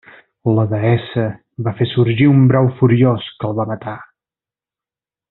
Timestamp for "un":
2.31-2.41